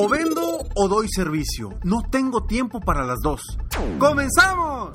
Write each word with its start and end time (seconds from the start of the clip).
O 0.00 0.08
vendo 0.08 0.64
o 0.76 0.86
doy 0.86 1.08
servicio. 1.08 1.70
No 1.82 2.02
tengo 2.08 2.44
tiempo 2.44 2.78
para 2.78 3.04
las 3.04 3.18
dos. 3.20 3.40
¡Comenzamos! 3.98 4.90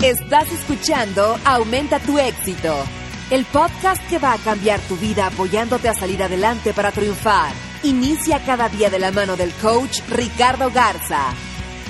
Estás 0.00 0.48
escuchando 0.52 1.36
Aumenta 1.44 1.98
tu 1.98 2.20
éxito, 2.20 2.72
el 3.32 3.44
podcast 3.46 4.00
que 4.08 4.20
va 4.20 4.34
a 4.34 4.38
cambiar 4.38 4.78
tu 4.82 4.94
vida 4.94 5.26
apoyándote 5.26 5.88
a 5.88 5.94
salir 5.94 6.22
adelante 6.22 6.72
para 6.72 6.92
triunfar. 6.92 7.52
Inicia 7.82 8.44
cada 8.44 8.68
día 8.68 8.90
de 8.90 9.00
la 9.00 9.10
mano 9.10 9.36
del 9.36 9.50
coach 9.54 10.02
Ricardo 10.08 10.70
Garza, 10.70 11.34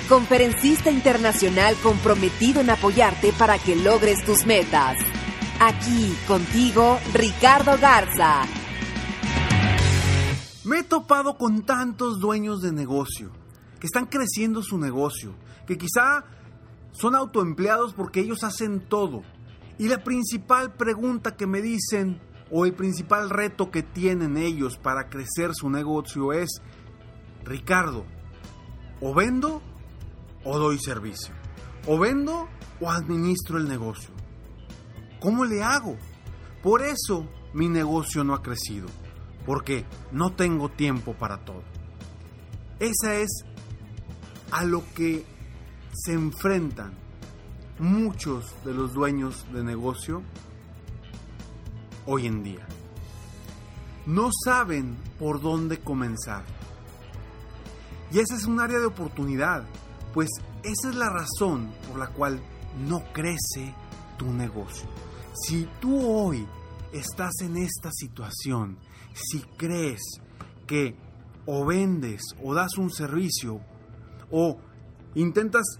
conferencista 0.09 0.89
internacional 0.89 1.75
comprometido 1.83 2.61
en 2.61 2.71
apoyarte 2.71 3.31
para 3.33 3.59
que 3.59 3.75
logres 3.75 4.25
tus 4.25 4.47
metas. 4.47 4.97
Aquí 5.59 6.17
contigo, 6.27 6.97
Ricardo 7.13 7.77
Garza. 7.79 8.41
Me 10.67 10.79
he 10.79 10.83
topado 10.83 11.37
con 11.37 11.61
tantos 11.61 12.19
dueños 12.19 12.59
de 12.59 12.73
negocio 12.73 13.31
que 13.79 13.87
están 13.87 14.05
creciendo 14.07 14.61
su 14.61 14.77
negocio, 14.77 15.33
que 15.65 15.77
quizá 15.77 16.25
son 16.91 17.15
autoempleados 17.15 17.93
porque 17.93 18.19
ellos 18.19 18.43
hacen 18.43 18.81
todo. 18.81 19.21
Y 19.77 19.87
la 19.87 20.03
principal 20.03 20.73
pregunta 20.73 21.37
que 21.37 21.47
me 21.47 21.61
dicen 21.61 22.19
o 22.51 22.65
el 22.65 22.73
principal 22.73 23.29
reto 23.29 23.71
que 23.71 23.81
tienen 23.81 24.35
ellos 24.35 24.77
para 24.77 25.07
crecer 25.07 25.51
su 25.53 25.69
negocio 25.69 26.33
es, 26.33 26.61
Ricardo, 27.45 28.05
o 28.99 29.13
vendo 29.13 29.61
o 30.43 30.57
doy 30.57 30.79
servicio. 30.79 31.33
O 31.85 31.97
vendo 31.97 32.49
o 32.81 32.91
administro 32.91 33.57
el 33.57 33.69
negocio. 33.69 34.13
¿Cómo 35.21 35.45
le 35.45 35.63
hago? 35.63 35.95
Por 36.61 36.81
eso 36.81 37.25
mi 37.53 37.69
negocio 37.69 38.25
no 38.25 38.33
ha 38.33 38.41
crecido 38.41 38.87
porque 39.47 39.85
no 40.11 40.33
tengo 40.33 40.69
tiempo 40.69 41.13
para 41.13 41.37
todo. 41.37 41.63
Esa 42.79 43.15
es 43.15 43.29
a 44.51 44.65
lo 44.65 44.83
que 44.93 45.25
se 45.93 46.13
enfrentan 46.13 46.93
muchos 47.79 48.53
de 48.65 48.73
los 48.73 48.93
dueños 48.93 49.45
de 49.53 49.63
negocio 49.63 50.21
hoy 52.05 52.27
en 52.27 52.43
día. 52.43 52.67
No 54.05 54.29
saben 54.45 54.97
por 55.17 55.41
dónde 55.41 55.79
comenzar. 55.79 56.43
Y 58.11 58.19
esa 58.19 58.35
es 58.35 58.45
un 58.45 58.59
área 58.59 58.79
de 58.79 58.85
oportunidad, 58.85 59.63
pues 60.13 60.29
esa 60.63 60.89
es 60.89 60.95
la 60.95 61.09
razón 61.09 61.71
por 61.87 61.99
la 61.99 62.07
cual 62.07 62.41
no 62.85 63.01
crece 63.13 63.73
tu 64.17 64.25
negocio. 64.31 64.87
Si 65.33 65.69
tú 65.79 66.05
hoy 66.05 66.45
estás 66.93 67.33
en 67.41 67.57
esta 67.57 67.91
situación 67.91 68.77
si 69.13 69.41
crees 69.57 70.01
que 70.65 70.95
o 71.45 71.65
vendes 71.65 72.21
o 72.43 72.53
das 72.53 72.77
un 72.77 72.91
servicio 72.91 73.61
o 74.29 74.59
intentas 75.15 75.79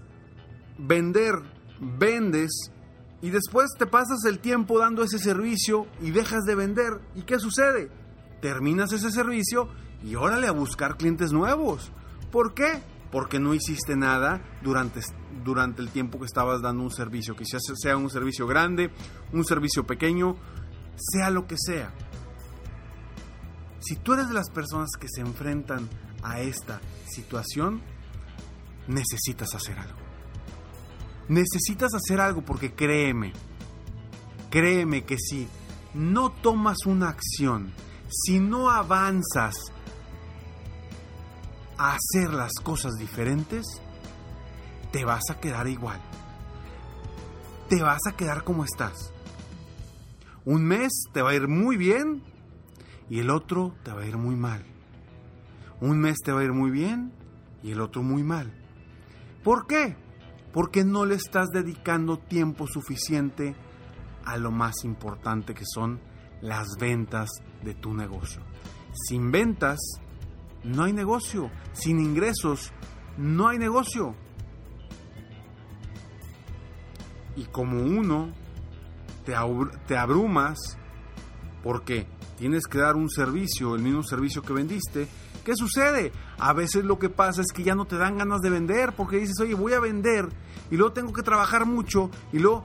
vender, 0.78 1.34
vendes 1.80 2.72
y 3.20 3.30
después 3.30 3.70
te 3.78 3.86
pasas 3.86 4.24
el 4.24 4.38
tiempo 4.38 4.78
dando 4.78 5.02
ese 5.02 5.18
servicio 5.18 5.86
y 6.00 6.10
dejas 6.10 6.44
de 6.44 6.54
vender. 6.54 7.00
¿Y 7.14 7.22
qué 7.22 7.38
sucede? 7.38 7.90
Terminas 8.40 8.92
ese 8.92 9.10
servicio 9.10 9.68
y 10.02 10.14
órale 10.14 10.46
a 10.46 10.52
buscar 10.52 10.96
clientes 10.96 11.32
nuevos. 11.32 11.90
¿Por 12.30 12.54
qué? 12.54 12.80
Porque 13.10 13.40
no 13.40 13.54
hiciste 13.54 13.96
nada 13.96 14.40
durante, 14.62 15.00
durante 15.44 15.82
el 15.82 15.90
tiempo 15.90 16.18
que 16.18 16.26
estabas 16.26 16.62
dando 16.62 16.84
un 16.84 16.90
servicio, 16.90 17.34
quizás 17.34 17.62
sea 17.74 17.96
un 17.96 18.10
servicio 18.10 18.46
grande, 18.46 18.90
un 19.32 19.44
servicio 19.44 19.84
pequeño, 19.86 20.36
sea 20.98 21.30
lo 21.30 21.46
que 21.46 21.56
sea. 21.58 21.92
Si 23.80 23.96
tú 23.96 24.14
eres 24.14 24.28
de 24.28 24.34
las 24.34 24.50
personas 24.50 24.90
que 24.98 25.08
se 25.08 25.20
enfrentan 25.20 25.88
a 26.22 26.40
esta 26.40 26.80
situación, 27.06 27.80
necesitas 28.86 29.54
hacer 29.54 29.78
algo. 29.78 29.98
Necesitas 31.28 31.94
hacer 31.94 32.20
algo 32.20 32.42
porque 32.42 32.72
créeme, 32.72 33.32
créeme 34.50 35.04
que 35.04 35.18
si 35.18 35.46
no 35.94 36.30
tomas 36.32 36.86
una 36.86 37.10
acción, 37.10 37.72
si 38.10 38.40
no 38.40 38.70
avanzas 38.70 39.56
a 41.76 41.94
hacer 41.94 42.32
las 42.32 42.52
cosas 42.62 42.94
diferentes, 42.94 43.66
te 44.90 45.04
vas 45.04 45.30
a 45.30 45.38
quedar 45.38 45.68
igual. 45.68 46.00
Te 47.68 47.82
vas 47.82 48.00
a 48.08 48.16
quedar 48.16 48.44
como 48.44 48.64
estás. 48.64 49.12
Un 50.48 50.64
mes 50.64 51.04
te 51.12 51.20
va 51.20 51.32
a 51.32 51.34
ir 51.34 51.46
muy 51.46 51.76
bien 51.76 52.22
y 53.10 53.18
el 53.18 53.28
otro 53.28 53.74
te 53.84 53.92
va 53.92 54.00
a 54.00 54.06
ir 54.06 54.16
muy 54.16 54.34
mal. 54.34 54.64
Un 55.82 55.98
mes 56.00 56.16
te 56.24 56.32
va 56.32 56.40
a 56.40 56.44
ir 56.44 56.54
muy 56.54 56.70
bien 56.70 57.12
y 57.62 57.72
el 57.72 57.82
otro 57.82 58.02
muy 58.02 58.22
mal. 58.22 58.50
¿Por 59.44 59.66
qué? 59.66 59.94
Porque 60.54 60.86
no 60.86 61.04
le 61.04 61.16
estás 61.16 61.50
dedicando 61.50 62.16
tiempo 62.16 62.66
suficiente 62.66 63.56
a 64.24 64.38
lo 64.38 64.50
más 64.50 64.84
importante 64.84 65.52
que 65.52 65.66
son 65.66 66.00
las 66.40 66.66
ventas 66.80 67.28
de 67.62 67.74
tu 67.74 67.92
negocio. 67.92 68.40
Sin 68.94 69.30
ventas 69.30 69.78
no 70.64 70.84
hay 70.84 70.94
negocio. 70.94 71.50
Sin 71.74 72.00
ingresos 72.00 72.72
no 73.18 73.48
hay 73.48 73.58
negocio. 73.58 74.14
Y 77.36 77.44
como 77.44 77.82
uno 77.82 78.32
te, 79.86 79.96
abrumas 79.96 80.58
porque 81.62 82.06
tienes 82.38 82.66
que 82.66 82.78
dar 82.78 82.96
un 82.96 83.10
servicio, 83.10 83.74
el 83.74 83.82
mismo 83.82 84.02
servicio 84.02 84.40
que 84.40 84.54
vendiste, 84.54 85.06
¿qué 85.44 85.54
sucede? 85.54 86.12
A 86.38 86.54
veces 86.54 86.84
lo 86.84 86.98
que 86.98 87.10
pasa 87.10 87.42
es 87.42 87.52
que 87.52 87.62
ya 87.62 87.74
no 87.74 87.84
te 87.84 87.98
dan 87.98 88.16
ganas 88.16 88.40
de 88.40 88.48
vender 88.48 88.94
porque 88.96 89.18
dices, 89.18 89.38
oye, 89.40 89.54
voy 89.54 89.74
a 89.74 89.80
vender 89.80 90.28
y 90.70 90.76
luego 90.76 90.94
tengo 90.94 91.12
que 91.12 91.22
trabajar 91.22 91.66
mucho 91.66 92.10
y 92.32 92.38
luego 92.38 92.64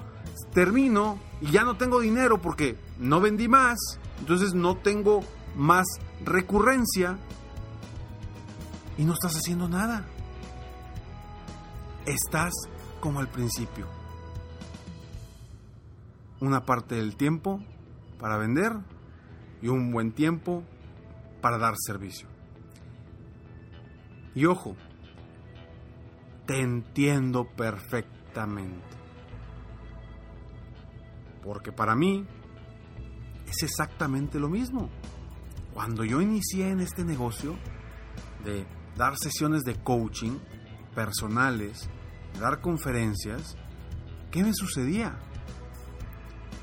termino 0.53 1.19
y 1.41 1.51
ya 1.51 1.63
no 1.63 1.75
tengo 1.75 1.99
dinero 1.99 2.41
porque 2.41 2.77
no 2.97 3.19
vendí 3.19 3.49
más, 3.49 3.77
entonces 4.19 4.53
no 4.53 4.77
tengo 4.77 5.21
más 5.57 5.85
recurrencia 6.23 7.17
y 8.97 9.03
no 9.03 9.13
estás 9.13 9.35
haciendo 9.35 9.67
nada. 9.67 10.05
Estás 12.05 12.53
como 13.01 13.19
al 13.19 13.27
principio. 13.27 14.02
Una 16.43 16.65
parte 16.65 16.95
del 16.95 17.15
tiempo 17.15 17.63
para 18.19 18.35
vender 18.35 18.73
y 19.61 19.69
un 19.69 19.93
buen 19.93 20.11
tiempo 20.11 20.65
para 21.41 21.57
dar 21.57 21.75
servicio. 21.77 22.27
Y 24.35 24.43
ojo, 24.43 24.75
te 26.45 26.59
entiendo 26.59 27.47
perfectamente. 27.47 28.97
Porque 31.41 31.71
para 31.71 31.95
mí 31.95 32.27
es 33.47 33.63
exactamente 33.63 34.37
lo 34.37 34.49
mismo. 34.49 34.89
Cuando 35.73 36.03
yo 36.03 36.19
inicié 36.19 36.71
en 36.71 36.81
este 36.81 37.05
negocio 37.05 37.55
de 38.43 38.65
dar 38.97 39.15
sesiones 39.17 39.63
de 39.63 39.81
coaching 39.81 40.39
personales, 40.93 41.89
dar 42.37 42.59
conferencias, 42.59 43.55
¿qué 44.29 44.43
me 44.43 44.53
sucedía? 44.53 45.17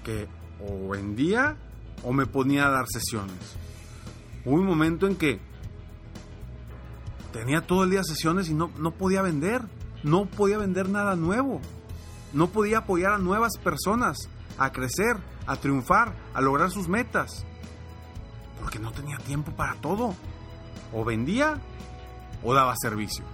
Que 0.05 0.29
o 0.61 0.89
vendía 0.89 1.57
o 2.03 2.13
me 2.13 2.27
ponía 2.27 2.67
a 2.67 2.71
dar 2.71 2.87
sesiones. 2.89 3.57
Hubo 4.45 4.55
un 4.55 4.67
momento 4.67 5.07
en 5.07 5.17
que 5.17 5.41
tenía 7.33 7.67
todo 7.67 7.85
el 7.85 7.91
día 7.91 8.03
sesiones 8.03 8.49
y 8.49 8.55
no, 8.55 8.71
no 8.79 8.93
podía 8.93 9.23
vender, 9.23 9.63
no 10.03 10.27
podía 10.27 10.59
vender 10.59 10.89
nada 10.89 11.15
nuevo, 11.17 11.61
no 12.33 12.49
podía 12.49 12.79
apoyar 12.79 13.13
a 13.13 13.19
nuevas 13.19 13.59
personas 13.63 14.29
a 14.59 14.73
crecer, 14.73 15.17
a 15.47 15.57
triunfar, 15.57 16.15
a 16.35 16.41
lograr 16.41 16.71
sus 16.71 16.89
metas, 16.89 17.45
porque 18.61 18.79
no 18.79 18.93
tenía 18.93 19.17
tiempo 19.19 19.53
para 19.53 19.75
todo. 19.77 20.15
O 20.93 21.05
vendía 21.05 21.59
o 22.43 22.53
daba 22.53 22.75
servicio. 22.77 23.25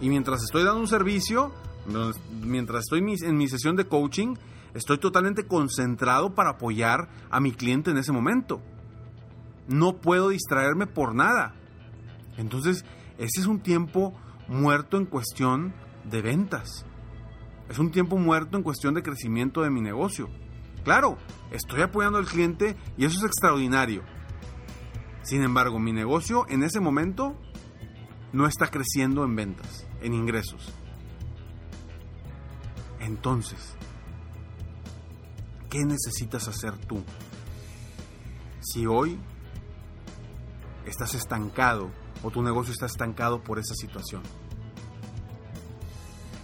Y 0.00 0.08
mientras 0.08 0.42
estoy 0.42 0.64
dando 0.64 0.80
un 0.80 0.88
servicio, 0.88 1.52
mientras 2.42 2.80
estoy 2.80 3.16
en 3.22 3.36
mi 3.36 3.48
sesión 3.48 3.76
de 3.76 3.86
coaching, 3.86 4.34
estoy 4.74 4.98
totalmente 4.98 5.46
concentrado 5.46 6.34
para 6.34 6.50
apoyar 6.50 7.08
a 7.30 7.40
mi 7.40 7.52
cliente 7.52 7.90
en 7.90 7.98
ese 7.98 8.12
momento. 8.12 8.60
No 9.68 10.00
puedo 10.00 10.30
distraerme 10.30 10.86
por 10.86 11.14
nada. 11.14 11.54
Entonces, 12.36 12.84
ese 13.18 13.40
es 13.40 13.46
un 13.46 13.60
tiempo 13.60 14.14
muerto 14.48 14.96
en 14.96 15.06
cuestión 15.06 15.74
de 16.04 16.22
ventas. 16.22 16.84
Es 17.68 17.78
un 17.78 17.90
tiempo 17.90 18.16
muerto 18.16 18.56
en 18.56 18.62
cuestión 18.62 18.94
de 18.94 19.02
crecimiento 19.02 19.62
de 19.62 19.70
mi 19.70 19.80
negocio. 19.80 20.28
Claro, 20.84 21.16
estoy 21.50 21.82
apoyando 21.82 22.18
al 22.18 22.26
cliente 22.26 22.76
y 22.96 23.04
eso 23.04 23.18
es 23.18 23.24
extraordinario. 23.24 24.02
Sin 25.22 25.42
embargo, 25.42 25.78
mi 25.78 25.92
negocio 25.92 26.46
en 26.48 26.64
ese 26.64 26.80
momento 26.80 27.36
no 28.32 28.46
está 28.46 28.68
creciendo 28.68 29.24
en 29.24 29.36
ventas, 29.36 29.86
en 30.00 30.14
ingresos. 30.14 30.72
Entonces, 32.98 33.76
¿qué 35.72 35.86
necesitas 35.86 36.48
hacer 36.48 36.76
tú? 36.86 37.02
Si 38.60 38.86
hoy 38.86 39.18
estás 40.84 41.14
estancado 41.14 41.90
o 42.22 42.30
tu 42.30 42.42
negocio 42.42 42.74
está 42.74 42.84
estancado 42.84 43.42
por 43.42 43.58
esa 43.58 43.74
situación. 43.74 44.22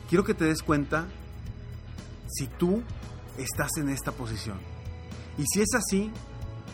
Quiero 0.09 0.25
que 0.25 0.33
te 0.33 0.47
des 0.47 0.63
cuenta 0.63 1.09
si 2.27 2.47
tú 2.47 2.83
estás 3.37 3.69
en 3.77 3.91
esta 3.91 4.13
posición. 4.13 4.59
Y 5.37 5.45
si 5.53 5.61
es 5.61 5.75
así, 5.75 6.11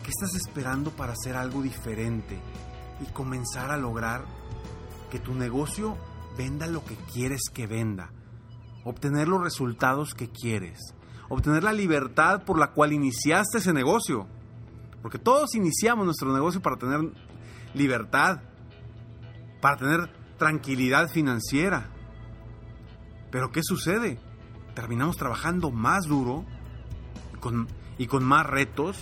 ¿qué 0.03 0.09
estás 0.09 0.33
esperando 0.35 0.91
para 0.91 1.11
hacer 1.11 1.35
algo 1.35 1.61
diferente 1.61 2.39
y 3.01 3.11
comenzar 3.11 3.69
a 3.69 3.77
lograr 3.77 4.23
que 5.11 5.19
tu 5.19 5.33
negocio 5.33 5.97
venda 6.37 6.67
lo 6.67 6.85
que 6.85 6.95
quieres 6.95 7.49
que 7.53 7.67
venda? 7.67 8.13
Obtener 8.85 9.27
los 9.27 9.43
resultados 9.43 10.13
que 10.13 10.29
quieres. 10.29 10.94
Obtener 11.29 11.63
la 11.63 11.73
libertad 11.73 12.43
por 12.43 12.59
la 12.59 12.71
cual 12.71 12.93
iniciaste 12.93 13.57
ese 13.57 13.73
negocio. 13.73 14.27
Porque 15.01 15.19
todos 15.19 15.55
iniciamos 15.55 16.05
nuestro 16.05 16.33
negocio 16.33 16.61
para 16.61 16.77
tener 16.77 17.11
libertad, 17.73 18.41
para 19.61 19.77
tener 19.77 20.09
tranquilidad 20.37 21.09
financiera. 21.09 21.89
Pero 23.31 23.51
¿qué 23.51 23.61
sucede? 23.63 24.19
Terminamos 24.73 25.17
trabajando 25.17 25.71
más 25.71 26.05
duro 26.05 26.45
y 27.33 27.37
con, 27.37 27.67
y 27.97 28.07
con 28.07 28.23
más 28.23 28.45
retos 28.45 28.97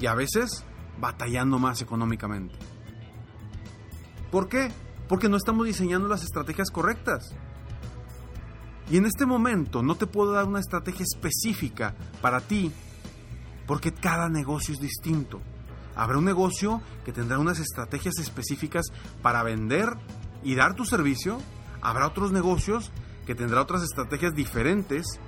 y 0.00 0.06
a 0.06 0.14
veces 0.14 0.64
batallando 1.00 1.58
más 1.58 1.82
económicamente. 1.82 2.54
¿Por 4.30 4.48
qué? 4.48 4.70
Porque 5.08 5.28
no 5.28 5.36
estamos 5.36 5.66
diseñando 5.66 6.08
las 6.08 6.22
estrategias 6.22 6.70
correctas. 6.70 7.34
Y 8.90 8.96
en 8.96 9.06
este 9.06 9.26
momento 9.26 9.82
no 9.82 9.96
te 9.96 10.06
puedo 10.06 10.32
dar 10.32 10.46
una 10.46 10.60
estrategia 10.60 11.04
específica 11.04 11.94
para 12.22 12.40
ti, 12.40 12.72
porque 13.66 13.92
cada 13.92 14.28
negocio 14.28 14.72
es 14.74 14.80
distinto. 14.80 15.40
Habrá 15.94 16.18
un 16.18 16.24
negocio 16.24 16.80
que 17.04 17.12
tendrá 17.12 17.38
unas 17.38 17.58
estrategias 17.58 18.18
específicas 18.18 18.86
para 19.20 19.42
vender 19.42 19.88
y 20.42 20.54
dar 20.54 20.74
tu 20.74 20.84
servicio. 20.84 21.38
Habrá 21.82 22.06
otros 22.06 22.32
negocios 22.32 22.90
que 23.26 23.34
tendrá 23.34 23.60
otras 23.60 23.82
estrategias 23.82 24.34
diferentes 24.34 25.20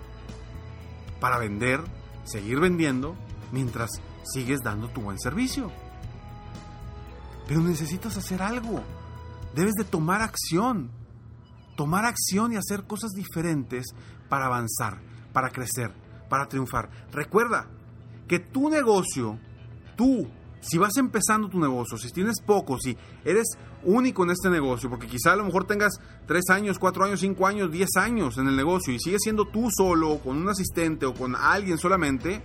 para 1.20 1.38
vender, 1.38 1.82
seguir 2.24 2.60
vendiendo, 2.60 3.14
mientras 3.52 3.90
sigues 4.22 4.60
dando 4.62 4.88
tu 4.88 5.02
buen 5.02 5.18
servicio. 5.18 5.70
Pero 7.46 7.60
necesitas 7.60 8.16
hacer 8.16 8.42
algo. 8.42 8.82
Debes 9.54 9.74
de 9.74 9.84
tomar 9.84 10.22
acción. 10.22 10.90
Tomar 11.80 12.04
acción 12.04 12.52
y 12.52 12.56
hacer 12.56 12.84
cosas 12.84 13.12
diferentes 13.12 13.86
para 14.28 14.44
avanzar, 14.44 15.00
para 15.32 15.48
crecer, 15.48 15.90
para 16.28 16.46
triunfar. 16.46 16.90
Recuerda 17.10 17.68
que 18.28 18.38
tu 18.38 18.68
negocio, 18.68 19.38
tú 19.96 20.28
si 20.60 20.76
vas 20.76 20.94
empezando 20.98 21.48
tu 21.48 21.58
negocio, 21.58 21.96
si 21.96 22.10
tienes 22.10 22.42
poco, 22.42 22.78
si 22.78 22.94
eres 23.24 23.56
único 23.82 24.24
en 24.24 24.30
este 24.32 24.50
negocio, 24.50 24.90
porque 24.90 25.06
quizá 25.06 25.32
a 25.32 25.36
lo 25.36 25.44
mejor 25.44 25.66
tengas 25.66 25.94
3 26.26 26.50
años, 26.50 26.78
4 26.78 27.02
años, 27.02 27.20
5 27.20 27.46
años, 27.46 27.72
10 27.72 27.88
años 27.96 28.36
en 28.36 28.48
el 28.48 28.56
negocio 28.56 28.92
y 28.92 29.00
sigues 29.00 29.22
siendo 29.22 29.46
tú 29.46 29.70
solo, 29.74 30.18
con 30.18 30.36
un 30.36 30.50
asistente 30.50 31.06
o 31.06 31.14
con 31.14 31.34
alguien 31.34 31.78
solamente, 31.78 32.42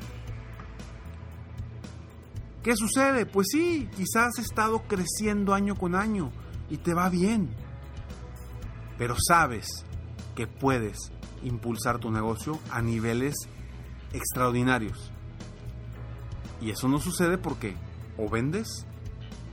¿qué 2.63 2.73
sucede? 2.77 3.25
Pues 3.25 3.47
sí, 3.51 3.89
quizás 3.97 4.27
has 4.27 4.45
estado 4.45 4.83
creciendo 4.87 5.53
año 5.53 5.75
con 5.75 5.93
año 5.93 6.31
y 6.69 6.77
te 6.77 6.93
va 6.93 7.09
bien, 7.09 7.64
pero 8.97 9.15
sabes 9.27 9.67
que 10.35 10.47
puedes 10.47 11.11
impulsar 11.43 11.99
tu 11.99 12.11
negocio 12.11 12.59
a 12.71 12.81
niveles 12.81 13.35
extraordinarios. 14.13 15.11
Y 16.61 16.71
eso 16.71 16.87
no 16.87 16.99
sucede 16.99 17.37
porque 17.37 17.75
o 18.17 18.29
vendes 18.29 18.85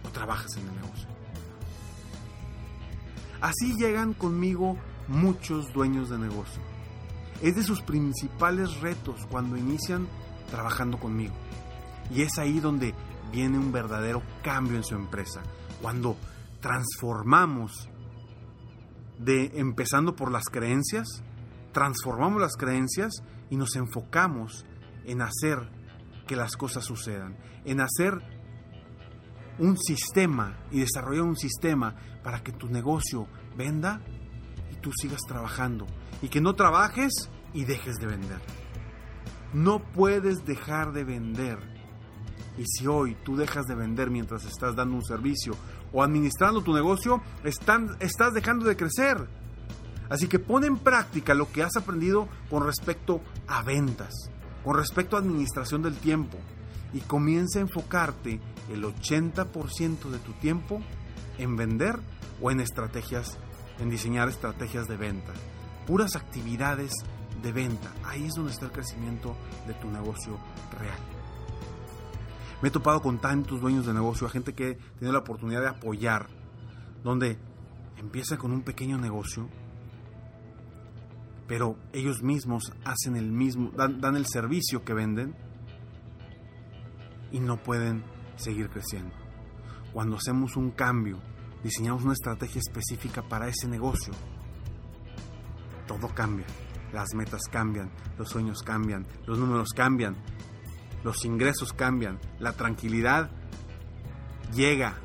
o 0.04 0.08
trabajas 0.10 0.56
en 0.56 0.68
el 0.68 0.74
negocio. 0.76 1.08
Así 3.40 3.74
llegan 3.76 4.14
conmigo 4.14 4.78
muchos 5.08 5.72
dueños 5.72 6.10
de 6.10 6.18
negocio. 6.18 6.62
Es 7.40 7.56
de 7.56 7.64
sus 7.64 7.82
principales 7.82 8.80
retos 8.80 9.26
cuando 9.28 9.56
inician 9.56 10.06
trabajando 10.50 10.98
conmigo. 10.98 11.34
Y 12.14 12.22
es 12.22 12.38
ahí 12.38 12.60
donde 12.60 12.94
viene 13.32 13.58
un 13.58 13.72
verdadero 13.72 14.22
cambio 14.42 14.76
en 14.76 14.84
su 14.84 14.94
empresa. 14.94 15.42
Cuando 15.80 16.16
transformamos 16.60 17.88
de 19.24 19.52
empezando 19.54 20.16
por 20.16 20.30
las 20.30 20.44
creencias, 20.44 21.22
transformamos 21.72 22.40
las 22.40 22.56
creencias 22.56 23.22
y 23.50 23.56
nos 23.56 23.76
enfocamos 23.76 24.66
en 25.04 25.22
hacer 25.22 25.70
que 26.26 26.36
las 26.36 26.56
cosas 26.56 26.84
sucedan, 26.84 27.36
en 27.64 27.80
hacer 27.80 28.19
un 29.58 29.76
sistema 29.78 30.58
y 30.70 30.81
desarrollar 30.81 31.24
un 31.24 31.36
sistema 31.36 31.94
para 32.22 32.43
que 32.43 32.52
tu 32.52 32.69
negocio 32.69 33.29
venda 33.56 34.00
y 34.70 34.76
tú 34.76 34.91
sigas 34.93 35.20
trabajando 35.26 35.86
y 36.20 36.29
que 36.29 36.41
no 36.41 36.55
trabajes 36.55 37.31
y 37.52 37.64
dejes 37.64 37.96
de 37.96 38.06
vender. 38.06 38.41
No 39.52 39.81
puedes 39.93 40.44
dejar 40.46 40.93
de 40.93 41.05
vender. 41.05 41.58
Y 42.58 42.64
si 42.66 42.86
hoy 42.86 43.16
tú 43.24 43.36
dejas 43.36 43.66
de 43.66 43.74
vender 43.74 44.10
mientras 44.10 44.44
estás 44.44 44.76
dando 44.76 44.96
un 44.96 45.04
servicio 45.04 45.54
o 45.92 46.02
administrando 46.02 46.62
tu 46.62 46.74
negocio, 46.74 47.22
estás 47.44 48.34
dejando 48.34 48.66
de 48.66 48.76
crecer. 48.76 49.26
Así 50.10 50.28
que 50.28 50.38
pon 50.38 50.64
en 50.64 50.76
práctica 50.76 51.34
lo 51.34 51.50
que 51.50 51.62
has 51.62 51.76
aprendido 51.76 52.28
con 52.50 52.66
respecto 52.66 53.22
a 53.46 53.62
ventas, 53.62 54.12
con 54.62 54.76
respecto 54.76 55.16
a 55.16 55.20
administración 55.20 55.82
del 55.82 55.96
tiempo 55.96 56.36
y 56.92 57.00
comienza 57.00 57.58
a 57.58 57.62
enfocarte 57.62 58.38
el 58.70 58.84
80% 58.84 60.10
de 60.10 60.18
tu 60.18 60.32
tiempo 60.34 60.82
en 61.38 61.56
vender 61.56 61.98
o 62.42 62.50
en 62.50 62.60
estrategias, 62.60 63.38
en 63.78 63.88
diseñar 63.88 64.28
estrategias 64.28 64.86
de 64.86 64.96
venta. 64.96 65.32
Puras 65.86 66.14
actividades 66.16 66.92
de 67.42 67.52
venta. 67.52 67.90
Ahí 68.04 68.26
es 68.26 68.34
donde 68.34 68.52
está 68.52 68.66
el 68.66 68.72
crecimiento 68.72 69.34
de 69.66 69.74
tu 69.74 69.88
negocio 69.88 70.38
real. 70.78 71.11
Me 72.62 72.69
he 72.69 72.70
topado 72.70 73.02
con 73.02 73.19
tantos 73.19 73.60
dueños 73.60 73.86
de 73.86 73.92
negocio, 73.92 74.26
a 74.26 74.31
gente 74.31 74.54
que 74.54 74.78
tiene 74.98 75.12
la 75.12 75.19
oportunidad 75.19 75.62
de 75.62 75.69
apoyar, 75.69 76.28
donde 77.02 77.36
empieza 77.96 78.38
con 78.38 78.52
un 78.52 78.62
pequeño 78.62 78.98
negocio, 78.98 79.48
pero 81.48 81.76
ellos 81.92 82.22
mismos 82.22 82.72
hacen 82.84 83.16
el 83.16 83.32
mismo, 83.32 83.72
dan 83.72 84.16
el 84.16 84.26
servicio 84.26 84.84
que 84.84 84.94
venden 84.94 85.34
y 87.32 87.40
no 87.40 87.60
pueden 87.60 88.04
seguir 88.36 88.70
creciendo. 88.70 89.14
Cuando 89.92 90.16
hacemos 90.16 90.56
un 90.56 90.70
cambio, 90.70 91.19
diseñamos 91.64 92.04
una 92.04 92.12
estrategia 92.12 92.60
específica 92.60 93.22
para 93.22 93.48
ese 93.48 93.66
negocio, 93.66 94.14
todo 95.88 96.08
cambia. 96.14 96.46
Las 96.92 97.12
metas 97.14 97.42
cambian, 97.50 97.90
los 98.19 98.28
sueños 98.28 98.62
cambian, 98.62 99.04
los 99.26 99.38
números 99.38 99.70
cambian, 99.74 100.14
los 101.04 101.24
ingresos 101.24 101.72
cambian, 101.72 102.18
la 102.38 102.52
tranquilidad 102.52 103.30
llega 104.54 104.98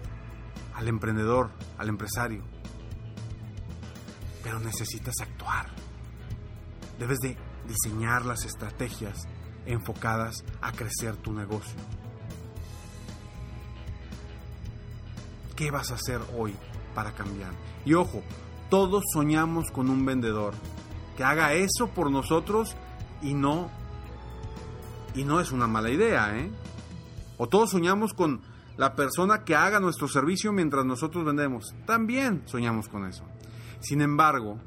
al 0.76 0.88
emprendedor, 0.88 1.52
al 1.78 1.90
empresario. 1.90 2.44
Pero 4.44 4.60
necesitas 4.60 5.16
actuar. 5.22 5.68
Debes 7.00 7.20
de 7.20 7.38
diseñar 7.68 8.26
las 8.26 8.46
estrategias 8.46 9.28
enfocadas 9.66 10.44
a 10.62 10.72
crecer 10.72 11.16
tu 11.18 11.34
negocio. 11.34 11.76
¿Qué 15.56 15.72
vas 15.72 15.92
a 15.92 15.96
hacer 15.96 16.22
hoy 16.38 16.56
para 16.94 17.14
cambiar? 17.14 17.52
Y 17.84 17.96
ojo, 17.96 18.22
todos 18.70 19.04
soñamos 19.12 19.72
con 19.72 19.90
un 19.90 20.06
vendedor 20.06 20.54
que 21.16 21.24
haga 21.24 21.54
eso 21.54 21.88
por 21.88 22.12
nosotros 22.12 22.76
y 23.22 23.34
no 23.34 23.72
y 25.18 25.24
no 25.24 25.42
es 25.42 25.52
una 25.52 25.66
mala 25.66 25.90
idea, 25.90 26.38
¿eh? 26.38 26.52
O 27.38 27.50
todos 27.50 27.72
soñamos 27.72 28.14
con 28.14 28.42
la 28.78 28.96
persona 28.96 29.44
que 29.44 29.56
haga 29.56 29.80
nuestro 29.80 30.08
servicio 30.08 30.54
mientras 30.54 30.86
nosotros 30.86 31.26
vendemos. 31.26 31.74
También 31.88 32.44
soñamos 32.46 32.88
con 32.88 33.06
eso. 33.06 33.24
Sin 33.80 34.02
embargo, 34.02 34.60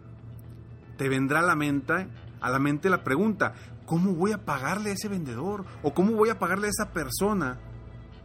te 0.98 1.08
vendrá 1.08 1.38
a 1.38 1.42
la 1.42 1.54
mente, 1.54 2.08
a 2.40 2.50
la 2.50 2.58
mente 2.58 2.90
la 2.90 3.04
pregunta, 3.04 3.54
¿cómo 3.86 4.12
voy 4.14 4.32
a 4.32 4.44
pagarle 4.44 4.90
a 4.90 4.94
ese 4.94 5.08
vendedor? 5.08 5.64
¿O 5.84 5.94
cómo 5.94 6.14
voy 6.14 6.30
a 6.30 6.38
pagarle 6.40 6.66
a 6.66 6.70
esa 6.70 6.90
persona 6.90 7.60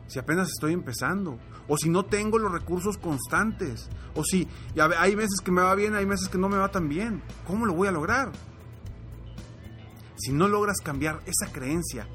si 0.07 0.17
apenas 0.17 0.49
estoy 0.49 0.73
empezando? 0.73 1.37
¿O 1.67 1.77
si 1.77 1.89
no 1.89 2.05
tengo 2.05 2.39
los 2.39 2.51
recursos 2.51 2.97
constantes? 2.97 3.87
¿O 4.15 4.23
si 4.23 4.47
hay 4.97 5.15
meses 5.15 5.41
que 5.41 5.51
me 5.51 5.61
va 5.61 5.75
bien, 5.75 5.93
hay 5.93 6.07
meses 6.07 6.27
que 6.27 6.39
no 6.39 6.49
me 6.49 6.57
va 6.57 6.71
tan 6.71 6.89
bien? 6.89 7.21
¿Cómo 7.45 7.67
lo 7.67 7.73
voy 7.73 7.87
a 7.87 7.91
lograr? 7.91 8.31
Si 10.17 10.31
no 10.31 10.47
logras 10.47 10.77
cambiar 10.83 11.21
esa 11.25 11.51
creencia 11.51 12.07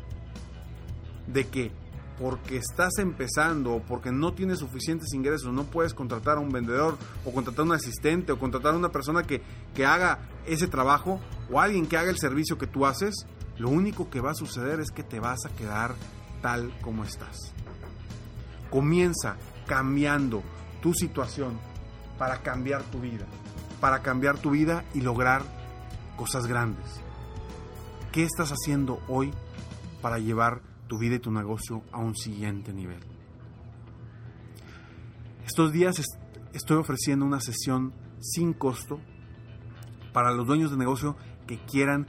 de 1.27 1.47
que 1.49 1.73
porque 2.21 2.59
estás 2.59 2.99
empezando 2.99 3.73
o 3.73 3.83
porque 3.83 4.13
no 4.13 4.35
tienes 4.35 4.59
suficientes 4.59 5.15
ingresos, 5.15 5.53
no 5.55 5.65
puedes 5.65 5.95
contratar 5.95 6.37
a 6.37 6.41
un 6.41 6.51
vendedor 6.51 6.99
o 7.25 7.33
contratar 7.33 7.61
a 7.61 7.65
un 7.65 7.73
asistente 7.73 8.31
o 8.31 8.39
contratar 8.39 8.75
a 8.75 8.77
una 8.77 8.91
persona 8.91 9.23
que, 9.23 9.43
que 9.75 9.87
haga 9.87 10.19
ese 10.47 10.69
trabajo 10.69 11.19
o 11.51 11.61
alguien 11.61 11.87
que 11.87 11.97
haga 11.97 12.11
el 12.11 12.19
servicio 12.19 12.59
que 12.59 12.67
tú 12.67 12.85
haces, 12.85 13.27
lo 13.57 13.71
único 13.71 14.11
que 14.11 14.21
va 14.21 14.33
a 14.33 14.35
suceder 14.35 14.81
es 14.81 14.91
que 14.91 15.03
te 15.03 15.19
vas 15.19 15.47
a 15.47 15.57
quedar 15.57 15.95
tal 16.43 16.73
como 16.83 17.05
estás. 17.05 17.55
Comienza 18.71 19.37
cambiando 19.67 20.43
tu 20.83 20.93
situación 20.93 21.59
para 22.19 22.43
cambiar 22.43 22.83
tu 22.85 23.01
vida, 23.01 23.25
para 23.81 24.03
cambiar 24.03 24.39
tu 24.39 24.51
vida 24.51 24.85
y 24.93 25.01
lograr 25.01 25.43
cosas 26.17 26.47
grandes. 26.47 27.01
¿Qué 28.13 28.25
estás 28.25 28.51
haciendo 28.51 29.01
hoy 29.09 29.33
para 30.03 30.19
llevar 30.19 30.63
tu 30.91 30.99
vida 30.99 31.15
y 31.15 31.19
tu 31.21 31.31
negocio 31.31 31.85
a 31.93 31.99
un 31.99 32.17
siguiente 32.17 32.73
nivel. 32.73 32.99
Estos 35.47 35.73
días 35.73 36.03
estoy 36.53 36.79
ofreciendo 36.79 37.25
una 37.25 37.41
sesión 37.41 37.95
sin 38.21 38.53
costo 38.53 39.01
para 40.13 40.33
los 40.33 40.49
dueños 40.49 40.73
de 40.73 40.77
negocio 40.77 41.17
que 41.47 41.59
quieran 41.59 42.09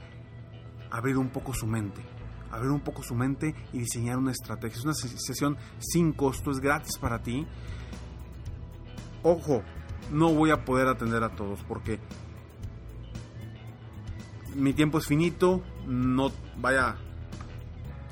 abrir 0.90 1.16
un 1.16 1.28
poco 1.28 1.54
su 1.54 1.68
mente, 1.68 2.02
abrir 2.50 2.72
un 2.72 2.80
poco 2.80 3.04
su 3.04 3.14
mente 3.14 3.54
y 3.72 3.78
diseñar 3.78 4.18
una 4.18 4.32
estrategia. 4.32 4.78
Es 4.78 4.84
una 4.84 4.94
sesión 4.94 5.56
sin 5.78 6.12
costo, 6.12 6.50
es 6.50 6.58
gratis 6.58 6.98
para 6.98 7.22
ti. 7.22 7.46
Ojo, 9.22 9.62
no 10.10 10.34
voy 10.34 10.50
a 10.50 10.64
poder 10.64 10.88
atender 10.88 11.22
a 11.22 11.36
todos 11.36 11.60
porque 11.68 12.00
mi 14.56 14.72
tiempo 14.72 14.98
es 14.98 15.06
finito, 15.06 15.62
no 15.86 16.30
vaya 16.56 16.96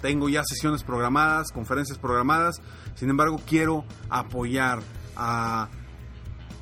tengo 0.01 0.29
ya 0.29 0.43
sesiones 0.45 0.83
programadas, 0.83 1.53
conferencias 1.53 1.99
programadas, 1.99 2.61
sin 2.95 3.11
embargo 3.11 3.41
quiero 3.47 3.85
apoyar 4.09 4.81
a, 5.17 5.69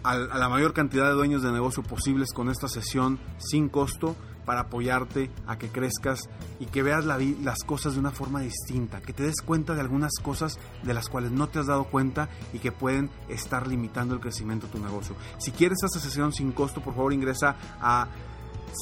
la 0.04 0.48
mayor 0.48 0.72
cantidad 0.72 1.06
de 1.06 1.12
dueños 1.12 1.42
de 1.42 1.52
negocio 1.52 1.82
posibles 1.82 2.32
con 2.32 2.48
esta 2.50 2.68
sesión 2.68 3.18
sin 3.38 3.68
costo 3.68 4.16
para 4.44 4.60
apoyarte 4.60 5.30
a 5.46 5.58
que 5.58 5.68
crezcas 5.68 6.30
y 6.58 6.64
que 6.66 6.82
veas 6.82 7.04
las 7.04 7.58
cosas 7.64 7.92
de 7.92 8.00
una 8.00 8.10
forma 8.10 8.40
distinta, 8.40 9.02
que 9.02 9.12
te 9.12 9.24
des 9.24 9.42
cuenta 9.42 9.74
de 9.74 9.82
algunas 9.82 10.12
cosas 10.22 10.58
de 10.82 10.94
las 10.94 11.10
cuales 11.10 11.32
no 11.32 11.48
te 11.48 11.58
has 11.58 11.66
dado 11.66 11.84
cuenta 11.84 12.30
y 12.54 12.58
que 12.58 12.72
pueden 12.72 13.10
estar 13.28 13.66
limitando 13.66 14.14
el 14.14 14.20
crecimiento 14.20 14.66
de 14.66 14.72
tu 14.72 14.78
negocio. 14.78 15.14
Si 15.38 15.50
quieres 15.50 15.82
esta 15.84 16.00
sesión 16.00 16.32
sin 16.32 16.52
costo, 16.52 16.80
por 16.80 16.94
favor 16.94 17.12
ingresa 17.12 17.56
a 17.78 18.08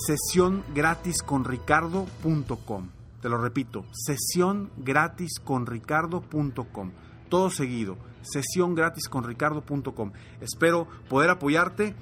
sesiongratisconricardo.com. 0.07 2.89
Te 3.21 3.29
lo 3.29 3.39
repito, 3.39 3.85
sesión 3.93 4.71
gratis 4.77 5.41
con 5.43 5.67
ricardo.com. 5.67 6.93
Todo 7.29 7.51
seguido, 7.51 7.99
sesión 8.23 8.75
gratis 8.75 9.09
con 9.09 9.25
ricardo.com. 9.25 10.13
Espero 10.41 10.87
poder 11.09 11.31
apoyarte 11.31 11.95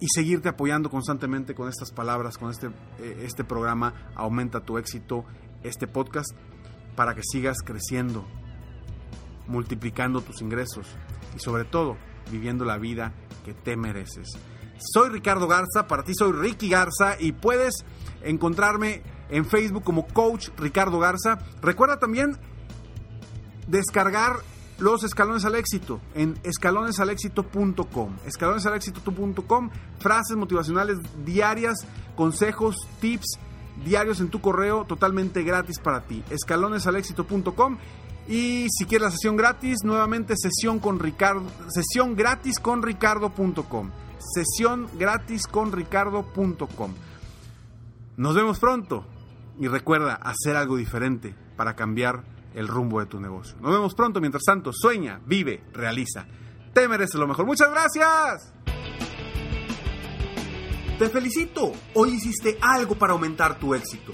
y 0.00 0.06
seguirte 0.12 0.48
apoyando 0.48 0.90
constantemente 0.90 1.54
con 1.54 1.68
estas 1.68 1.92
palabras, 1.92 2.36
con 2.36 2.50
este, 2.50 2.66
eh, 2.98 3.22
este 3.24 3.44
programa 3.44 3.94
Aumenta 4.16 4.60
tu 4.60 4.78
éxito, 4.78 5.24
este 5.62 5.86
podcast, 5.86 6.32
para 6.96 7.14
que 7.14 7.22
sigas 7.22 7.58
creciendo, 7.64 8.26
multiplicando 9.46 10.20
tus 10.20 10.42
ingresos 10.42 10.88
y 11.36 11.38
sobre 11.38 11.64
todo 11.64 11.96
viviendo 12.32 12.64
la 12.64 12.78
vida 12.78 13.12
que 13.44 13.54
te 13.54 13.76
mereces. 13.76 14.36
Soy 14.92 15.10
Ricardo 15.10 15.46
Garza, 15.46 15.86
para 15.86 16.02
ti 16.02 16.12
soy 16.14 16.32
Ricky 16.32 16.68
Garza 16.68 17.16
y 17.18 17.32
puedes 17.32 17.84
encontrarme 18.22 19.02
en 19.28 19.44
Facebook 19.46 19.84
como 19.84 20.06
Coach 20.06 20.48
Ricardo 20.56 20.98
Garza. 20.98 21.38
Recuerda 21.60 21.98
también 21.98 22.36
descargar 23.66 24.36
los 24.78 25.04
escalones 25.04 25.44
al 25.44 25.54
éxito 25.54 26.00
en 26.14 26.38
escalonesalexito.com. 26.42 28.16
Escalonesalexito.com, 28.26 29.70
frases 29.98 30.36
motivacionales 30.36 30.98
diarias, 31.24 31.86
consejos, 32.16 32.76
tips 33.00 33.38
diarios 33.84 34.20
en 34.20 34.28
tu 34.28 34.40
correo 34.40 34.84
totalmente 34.84 35.42
gratis 35.42 35.78
para 35.78 36.02
ti. 36.02 36.22
Escalonesalexito.com 36.30 37.78
y 38.28 38.66
si 38.70 38.84
quieres 38.84 39.06
la 39.06 39.10
sesión 39.10 39.36
gratis, 39.36 39.78
nuevamente 39.82 40.34
sesión 40.36 40.78
con 40.78 40.98
Ricardo, 41.00 41.42
sesión 41.68 42.14
gratis 42.14 42.58
con 42.60 42.82
ricardo.com. 42.82 43.90
Sesión 44.34 44.88
gratis 44.98 45.46
con 45.46 45.72
ricardo.com. 45.72 46.94
Nos 48.16 48.34
vemos 48.34 48.58
pronto. 48.58 49.04
Y 49.58 49.68
recuerda 49.68 50.14
hacer 50.14 50.56
algo 50.56 50.76
diferente 50.76 51.34
para 51.56 51.76
cambiar 51.76 52.24
el 52.54 52.68
rumbo 52.68 53.00
de 53.00 53.06
tu 53.06 53.20
negocio. 53.20 53.56
Nos 53.60 53.72
vemos 53.72 53.94
pronto. 53.94 54.20
Mientras 54.20 54.44
tanto, 54.44 54.72
sueña, 54.72 55.20
vive, 55.26 55.62
realiza. 55.72 56.26
Te 56.72 56.88
mereces 56.88 57.16
lo 57.16 57.26
mejor. 57.26 57.46
Muchas 57.46 57.70
gracias. 57.70 58.52
Te 60.98 61.08
felicito. 61.08 61.72
Hoy 61.94 62.10
hiciste 62.10 62.58
algo 62.60 62.94
para 62.94 63.12
aumentar 63.12 63.58
tu 63.58 63.74
éxito. 63.74 64.12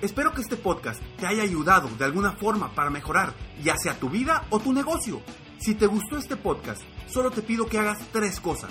Espero 0.00 0.32
que 0.32 0.42
este 0.42 0.56
podcast 0.56 1.02
te 1.18 1.26
haya 1.26 1.42
ayudado 1.42 1.88
de 1.98 2.04
alguna 2.04 2.32
forma 2.32 2.72
para 2.72 2.88
mejorar 2.88 3.34
ya 3.62 3.76
sea 3.76 3.98
tu 3.98 4.08
vida 4.08 4.46
o 4.50 4.60
tu 4.60 4.72
negocio. 4.72 5.20
Si 5.58 5.74
te 5.74 5.86
gustó 5.86 6.16
este 6.16 6.36
podcast, 6.36 6.82
solo 7.08 7.30
te 7.32 7.42
pido 7.42 7.66
que 7.66 7.78
hagas 7.78 7.98
tres 8.12 8.38
cosas. 8.38 8.70